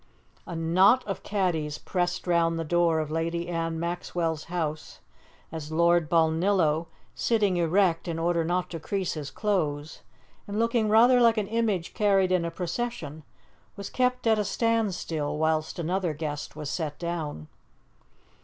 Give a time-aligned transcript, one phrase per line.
[0.47, 4.99] A knot of caddies pressed round the door of Lady Anne Maxwell's house
[5.51, 10.01] as Lord Balnillo, sitting erect in order not to crease his clothes
[10.47, 13.21] and looking rather like an image carried in a procession,
[13.75, 17.47] was kept at a standstill whilst another guest was set down.